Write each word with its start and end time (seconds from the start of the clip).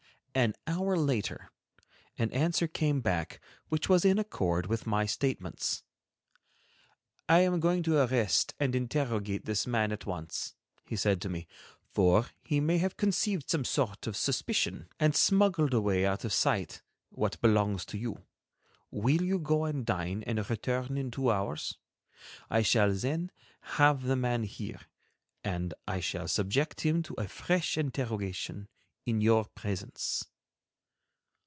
An 0.33 0.53
hour 0.65 0.95
later, 0.95 1.51
an 2.17 2.31
answer 2.31 2.65
came 2.65 3.01
back, 3.01 3.41
which 3.67 3.89
was 3.89 4.05
in 4.05 4.17
accord 4.17 4.65
with 4.65 4.87
my 4.87 5.05
statements. 5.05 5.83
"I 7.27 7.41
am 7.41 7.59
going 7.59 7.83
to 7.83 7.97
arrest 8.01 8.53
and 8.57 8.73
interrogate 8.73 9.43
this 9.43 9.67
man, 9.67 9.91
at 9.91 10.05
once," 10.05 10.55
he 10.85 10.95
said 10.95 11.19
to 11.23 11.29
me, 11.29 11.47
"for 11.83 12.27
he 12.43 12.61
may 12.61 12.77
have 12.77 12.95
conceived 12.95 13.49
some 13.49 13.65
sort 13.65 14.07
of 14.07 14.15
suspicion, 14.15 14.87
and 15.01 15.17
smuggled 15.17 15.73
away 15.73 16.05
out 16.05 16.23
of 16.23 16.31
sight 16.31 16.81
what 17.09 17.41
belongs 17.41 17.83
to 17.87 17.97
you. 17.97 18.23
Will 18.89 19.21
you 19.21 19.37
go 19.37 19.65
and 19.65 19.85
dine 19.85 20.23
and 20.23 20.49
return 20.49 20.97
in 20.97 21.11
two 21.11 21.29
hours: 21.29 21.77
I 22.49 22.61
shall 22.61 22.93
then 22.93 23.31
have 23.75 24.03
the 24.03 24.15
man 24.15 24.43
here, 24.43 24.79
and 25.43 25.73
I 25.85 25.99
shall 25.99 26.29
subject 26.29 26.79
him 26.81 27.03
to 27.03 27.15
a 27.15 27.27
fresh 27.27 27.77
interrogation 27.77 28.69
in 29.03 29.19
your 29.19 29.45
presence." 29.55 30.23